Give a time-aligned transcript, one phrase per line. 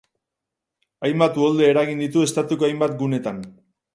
[1.07, 3.45] Hainbat uholde eragin ditu estatuko hainbat gunetan.